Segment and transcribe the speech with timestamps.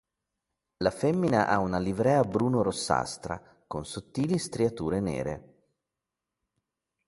[0.77, 5.53] La femmina ha una livrea bruno-rossastra, con sottili striature nere.